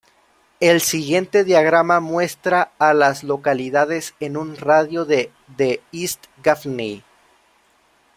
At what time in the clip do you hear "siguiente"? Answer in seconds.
0.81-1.43